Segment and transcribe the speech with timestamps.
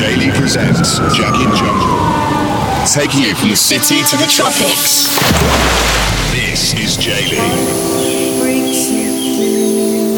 [0.00, 1.98] Lee presents Jagged Jungle.
[2.84, 5.06] Taking you from the city to the tropics.
[6.32, 7.38] This is Lee.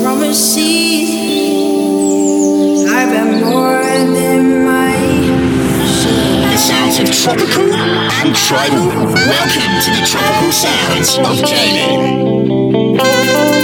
[0.03, 1.11] Promises.
[2.91, 4.97] I've got more than my
[6.51, 8.89] The sounds of tropical and tribal.
[9.13, 11.39] Welcome to the tropical sounds of
[13.03, 13.56] Lee.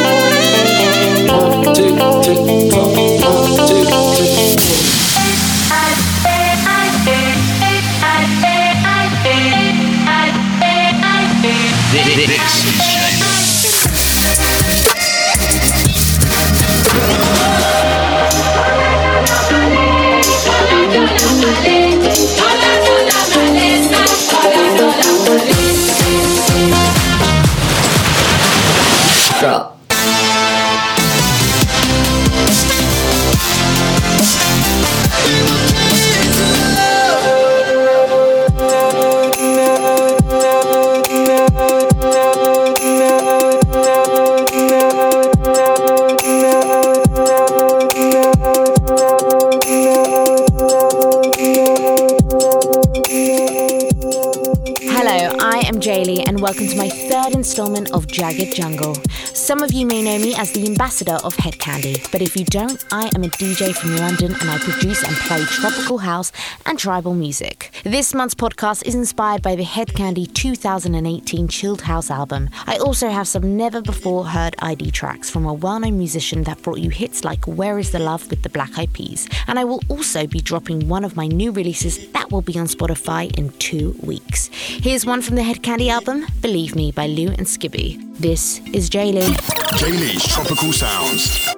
[58.23, 58.95] Jagged Jungle.
[59.35, 62.45] Some of you may know me as the ambassador of Head Candy, but if you
[62.45, 66.31] don't, I am a DJ from London and I produce and play tropical house
[66.65, 67.73] and tribal music.
[67.83, 72.49] This month's podcast is inspired by the Head Candy 2018 Chilled House album.
[72.69, 76.63] I also have some never before heard ID tracks from a well known musician that
[76.63, 79.29] brought you hits like Where is the Love with the Black Eyed Peas.
[79.49, 81.99] And I will also be dropping one of my new releases
[82.33, 84.49] will be on Spotify in two weeks.
[84.53, 88.01] Here's one from the Head Candy album, Believe Me by Lou and Skibby.
[88.19, 89.37] This is Jaylee.
[89.79, 91.53] J Lee's Tropical Sounds.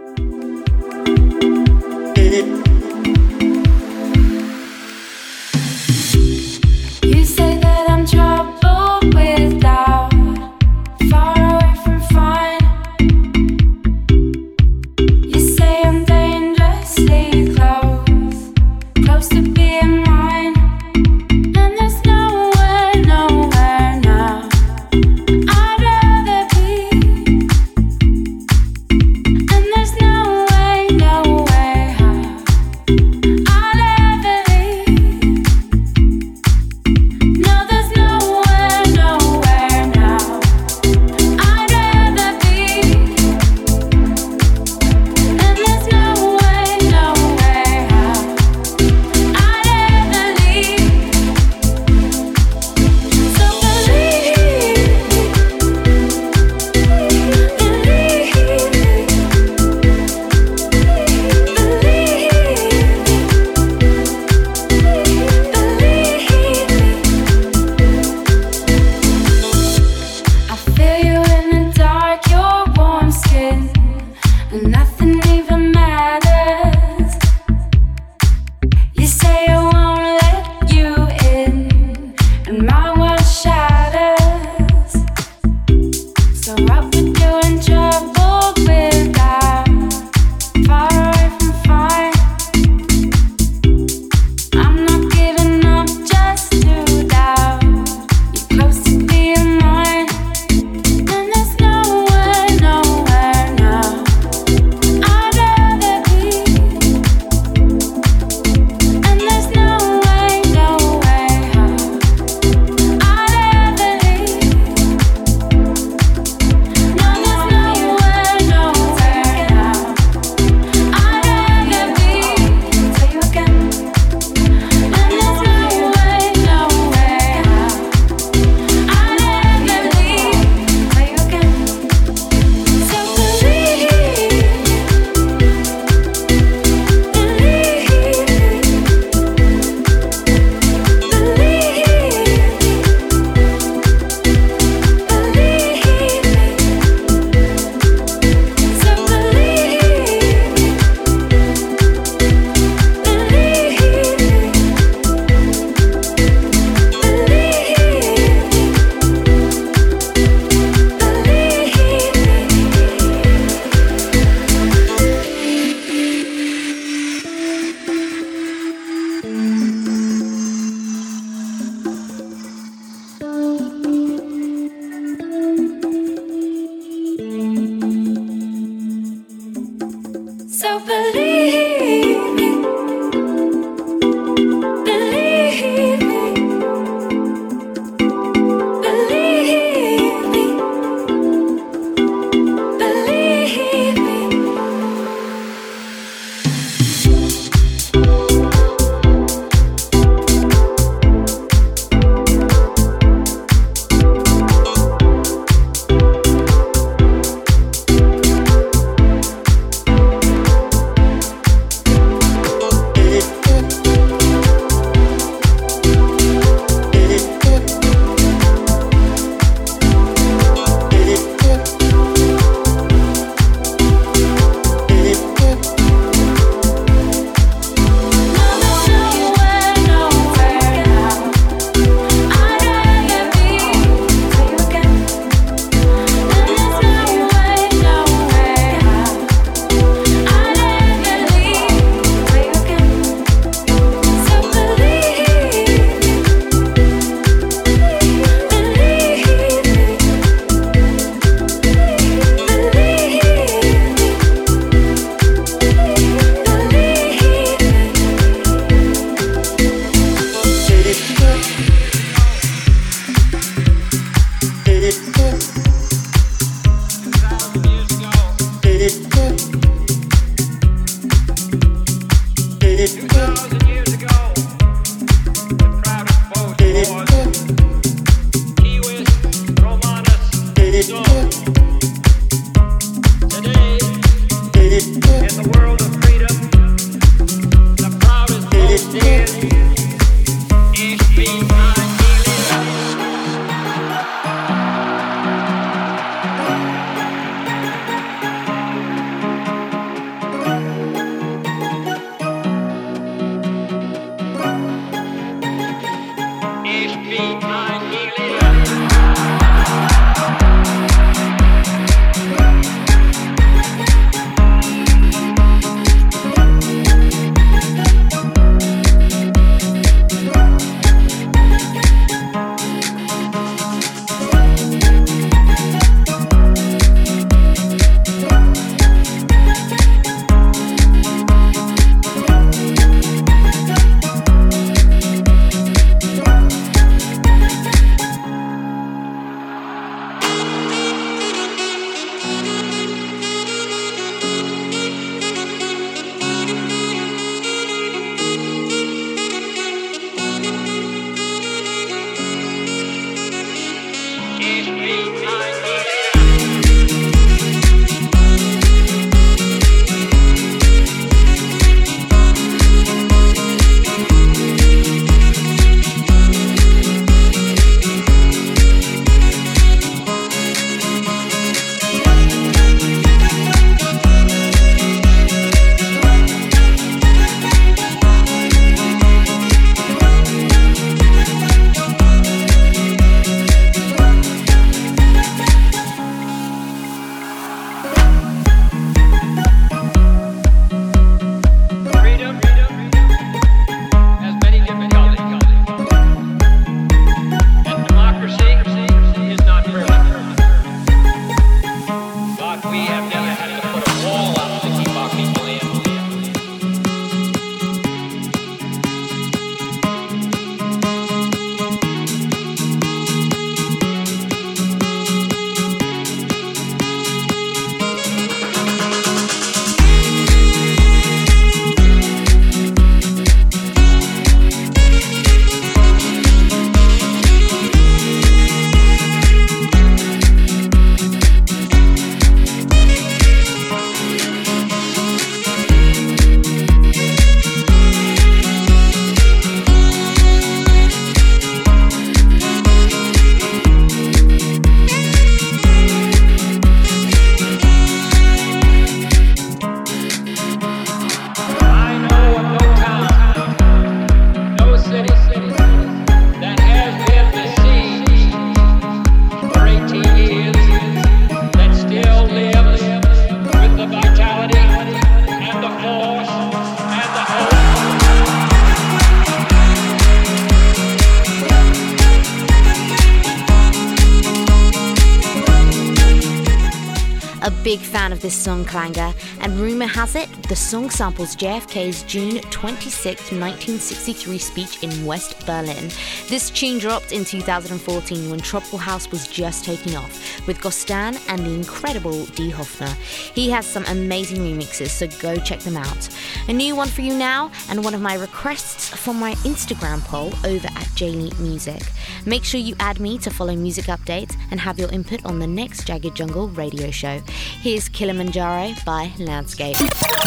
[478.24, 484.82] This song clanger, and rumour has it the song samples JFK's June 26, 1963 speech
[484.82, 485.90] in West Berlin.
[486.30, 491.40] This tune dropped in 2014 when Tropical House was just taking off, with Gostan and
[491.40, 492.48] the incredible D.
[492.48, 492.94] Hoffner.
[493.34, 496.08] He has some amazing remixes, so go check them out.
[496.48, 500.28] A new one for you now, and one of my requests from my Instagram poll
[500.46, 501.82] over at Jaylee Music.
[502.24, 505.46] Make sure you add me to follow music updates and have your input on the
[505.46, 507.20] next Jagged Jungle radio show.
[507.60, 509.76] Here's Kilimanjaro by Landscape.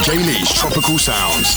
[0.03, 1.56] Jamie's Tropical Sounds.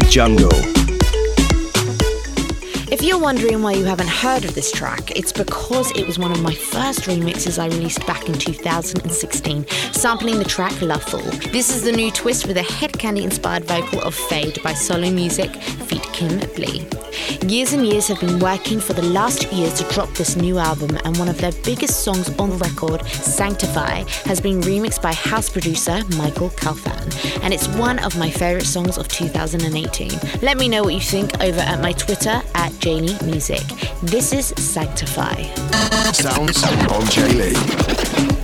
[0.00, 0.50] Jungle.
[2.90, 6.32] If you're wondering why you haven't heard of this track, it's because it was one
[6.32, 11.20] of my first remixes I released back in 2016, sampling the track Loveful.
[11.50, 15.12] This is the new twist with a head candy inspired vocal of Fade by Solu
[15.12, 17.05] Music feat Kim Blee.
[17.48, 20.98] Years and Years have been working for the last years to drop this new album,
[21.04, 25.48] and one of their biggest songs on the record, Sanctify, has been remixed by house
[25.48, 30.10] producer Michael Calfan, and it's one of my favourite songs of 2018.
[30.42, 33.62] Let me know what you think over at my Twitter at Janie Music.
[34.02, 35.42] This is Sanctify.
[36.12, 38.35] Sounds on Jaylee.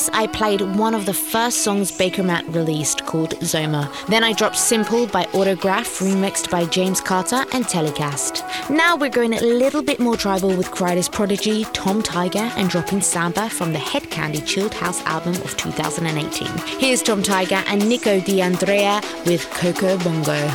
[0.00, 3.86] This, I played one of the first songs Bakermat released called Zomer.
[4.06, 8.42] Then I dropped Simple by Autograf, remixed by James Carter and Telecast.
[8.70, 13.02] Now we're going a little bit more tribal with Kryder's Prodigy, Tom Tiger, and dropping
[13.02, 16.48] Samba from the Head Candy Chilled House album of 2018.
[16.78, 20.48] Here's Tom Tiger and Nico D'Andrea with Coco Bongo.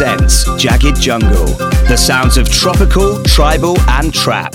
[0.00, 1.44] Presents Jagged Jungle.
[1.86, 4.50] The sounds of tropical, tribal, and trap.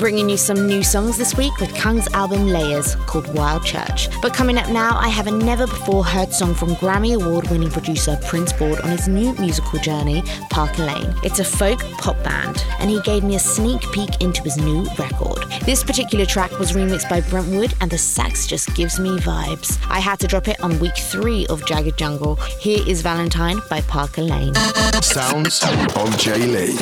[0.00, 4.08] Bringing you some new songs this week with Kungs' album Layers called Wild Church.
[4.20, 7.70] But coming up now, I have a never before heard song from Grammy Award winning
[7.70, 11.14] producer Prince Board on his new musical journey, Parker Lane.
[11.22, 14.84] It's a folk pop band, and he gave me a sneak peek into his new
[14.98, 15.29] record.
[15.64, 19.78] This particular track was remixed by Brentwood, and the sax just gives me vibes.
[19.88, 22.36] I had to drop it on week three of Jagged Jungle.
[22.58, 24.54] Here is Valentine by Parker Lane.
[25.02, 26.78] Sounds of Jaylee.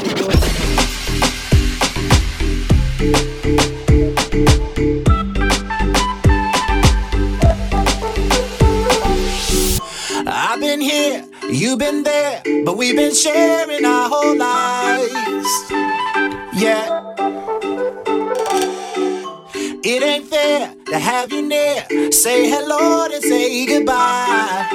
[23.01, 24.67] Hello and say goodbye.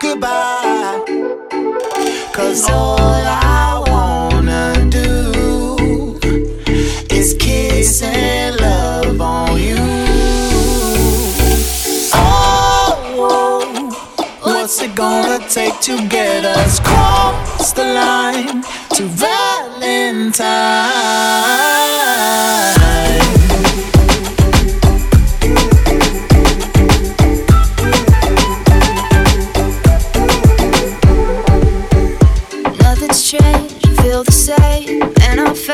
[0.00, 0.98] Goodbye.
[2.32, 6.18] Cause all I wanna do
[7.08, 9.76] is kiss and love on you.
[12.14, 13.94] Oh,
[14.42, 18.64] what's it gonna take to get us cross the line
[18.96, 20.38] to Valentine?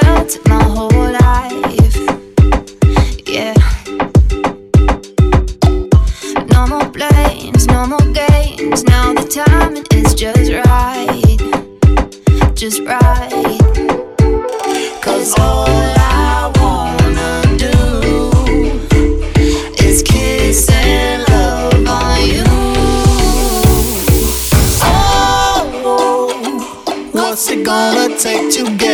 [0.00, 1.96] Felt my whole life.
[3.28, 3.54] Yeah.
[6.52, 8.82] No more blames, no more games.
[8.82, 11.38] Now the timing is just right,
[12.56, 13.60] just right.
[15.00, 17.76] Cause all I wanna do
[19.84, 22.44] is kiss and love on you.
[24.82, 25.62] Oh,
[27.12, 28.93] what's it gonna take to get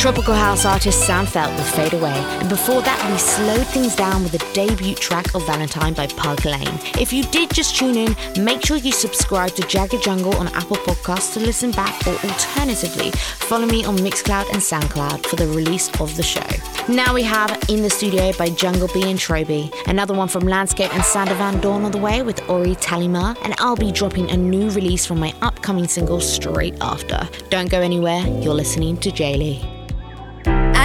[0.00, 4.22] Tropical house artist Sam Feldt with Fade Away, and before that, we slowed things down
[4.22, 6.80] with the debut track of Valentine by Parker Lane.
[6.98, 10.78] If you did just tune in, make sure you subscribe to Jagged Jungle on Apple
[10.78, 15.90] Podcasts to listen back, or alternatively, follow me on Mixcloud and Soundcloud for the release
[16.00, 16.48] of the show.
[16.88, 20.94] Now we have In the Studio by Jungle B and Troby, another one from Landscape
[20.94, 24.36] and Sander Van Doorn on the way with Ori Talima, and I'll be dropping a
[24.38, 27.28] new release from my upcoming single straight after.
[27.50, 29.79] Don't go anywhere, you're listening to Jaylee.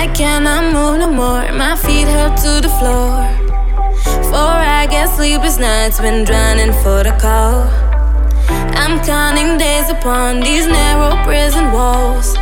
[0.06, 3.26] I cannot move no more, my feet hurt to the floor.
[4.30, 7.66] For I get sleepless nights when drowning for the call.
[8.78, 12.36] I'm counting days upon these narrow prison walls.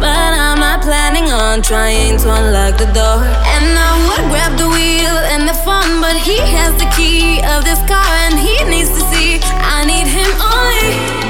[0.00, 3.20] But I'm not planning on trying to unlock the door.
[3.52, 7.68] And I would grab the wheel and the fun, but he has the key of
[7.68, 11.27] this car and he needs to see I need him only.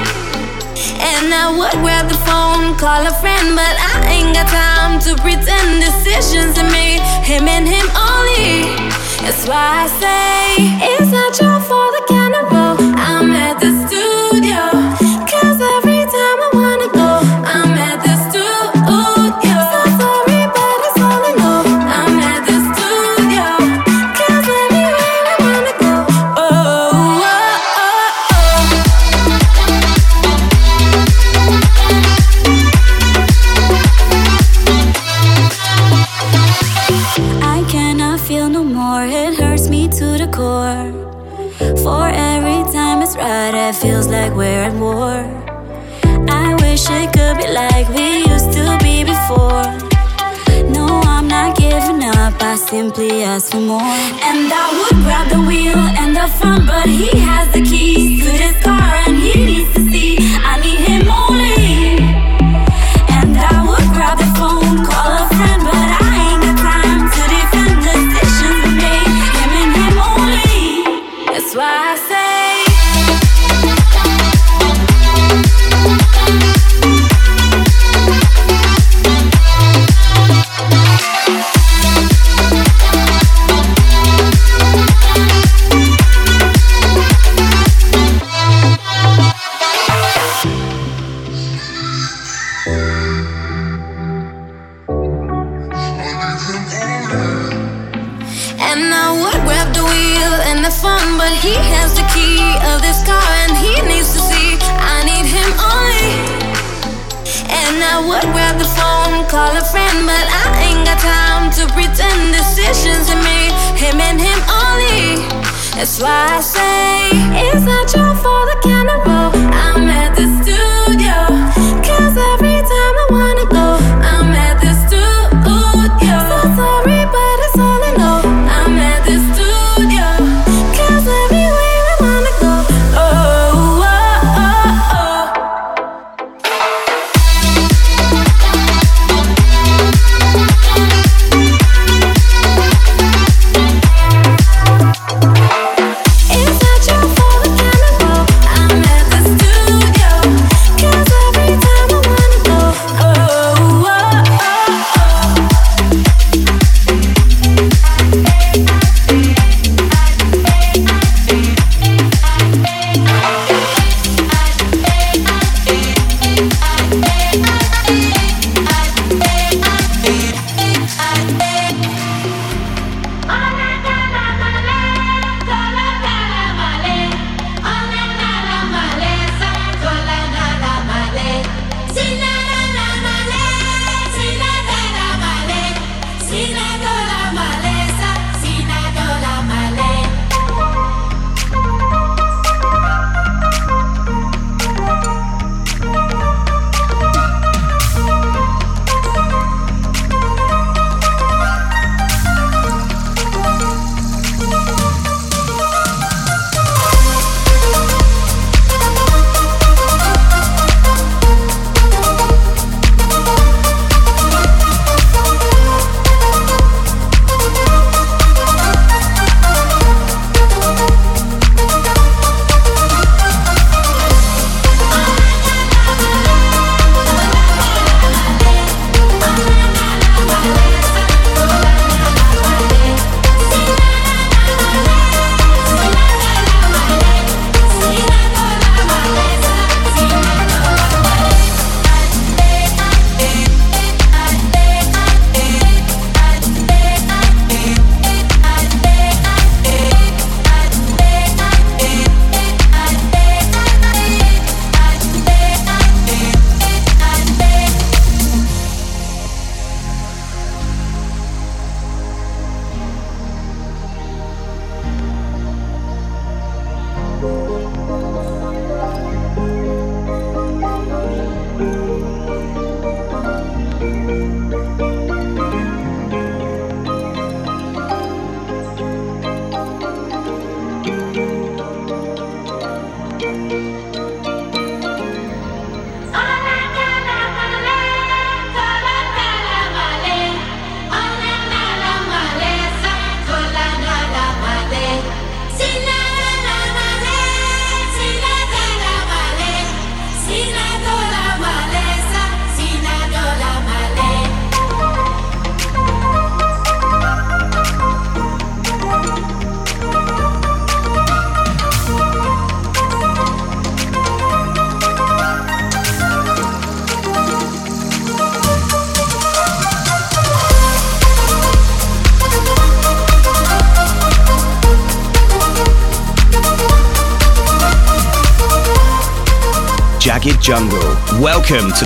[1.01, 5.15] And I would grab the phone, call a friend, but I ain't got time to
[5.23, 7.01] pretend decisions are made.
[7.23, 8.75] Him and him only.
[9.23, 10.39] That's why I say
[10.95, 11.95] it's not your fault.
[11.95, 12.58] I cannot
[52.79, 53.97] simply ask for more.
[54.29, 58.31] And I would grab the wheel and the front, but he has the keys to
[58.43, 60.18] this car and he needs to see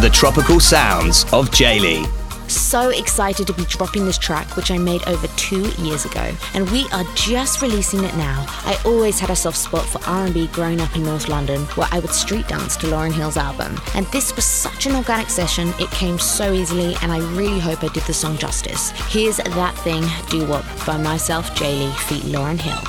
[0.03, 2.05] the tropical sounds of Jaylee.
[2.51, 6.69] So excited to be dropping this track, which I made over two years ago, and
[6.73, 8.45] we are just releasing it now.
[8.65, 12.01] I always had a soft spot for R&B growing up in North London, where I
[12.01, 13.81] would street dance to Lauryn Hill's album.
[13.95, 17.85] And this was such an organic session; it came so easily, and I really hope
[17.85, 18.91] I did the song justice.
[19.07, 22.81] Here's that thing, Doo Wop, by myself, Jaylee, feat Lauryn Hill.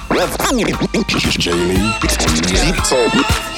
[1.38, 3.53] Jaylee.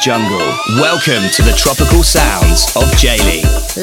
[0.00, 0.38] Jungle.
[0.76, 3.42] Welcome to the tropical sounds of Jaylee.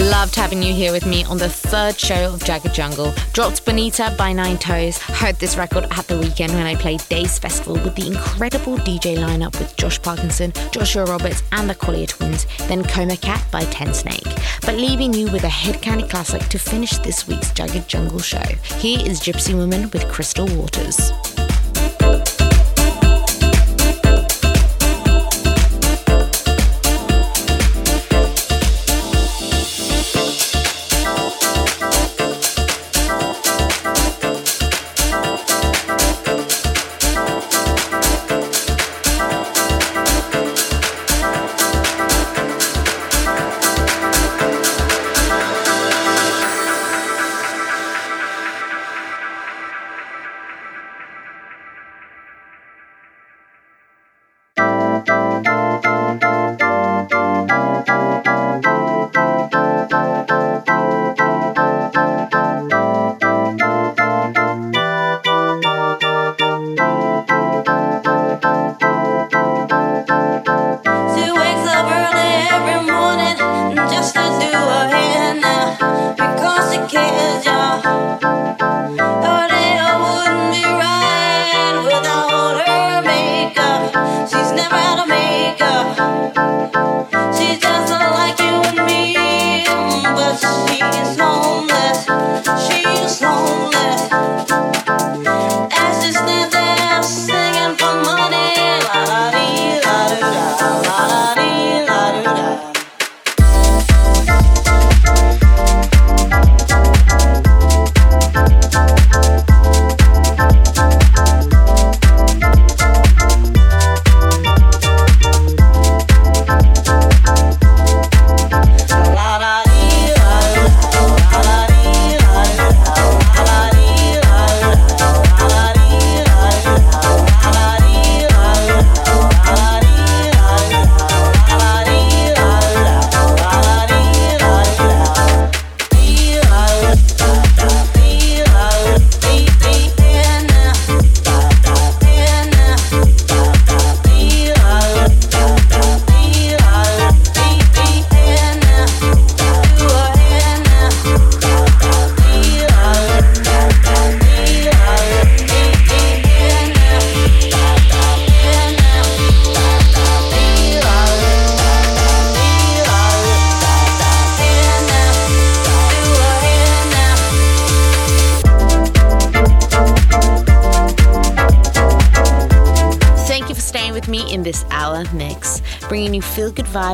[0.10, 3.14] Loved having you here with me on the third show of Jagged Jungle.
[3.34, 4.98] Dropped Bonita by Nine Toes.
[4.98, 9.18] Heard this record at the weekend when I played Days Festival with the incredible DJ
[9.18, 12.48] lineup with Josh Parkinson, Joshua Roberts, and the Collier Twins.
[12.68, 14.42] Then Coma Cat by Tensnake.
[14.66, 18.46] But leaving you with a Hed Kandi classic to finish this week's Jagged Jungle show.
[18.78, 21.12] Here is Gypsy Woman with Crystal Waters.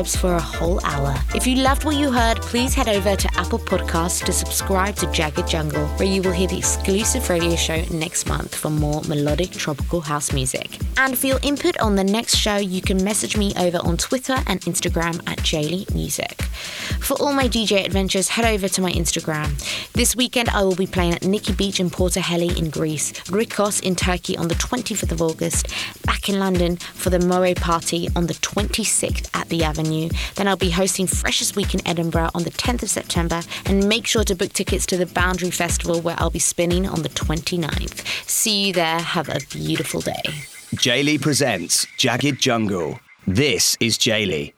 [0.02, 1.16] Vibes for a whole hour.
[1.36, 5.12] If you loved what you heard, please head over to Apple Podcasts to subscribe to
[5.12, 9.52] Jagged Jungle, where you will hear the exclusive radio show next month for more melodic
[9.52, 10.80] tropical house music.
[10.98, 14.38] And for your input on the next show, you can message me over on Twitter
[14.48, 16.42] and Instagram at Jaylee Music.
[17.00, 19.50] For all my DJ adventures, head over to my Instagram.
[19.94, 23.82] This weekend, I will be playing at Nikki Beach in Porto Heli in Greece, Rikos
[23.84, 25.68] in Turkey on the 25th of August,
[26.22, 30.08] back in London for the Moe Party on the 26th at the Avenue.
[30.36, 34.06] Then I'll be hosting Freshest Week in Edinburgh on the 10th of September, and make
[34.06, 38.06] sure to book tickets to the Boundary Festival where I'll be spinning on the 29th.
[38.30, 39.00] See you there.
[39.00, 40.22] Have a beautiful day.
[40.76, 43.00] Jaylee presents Jagged Jungle.
[43.26, 44.54] This is Jaylee.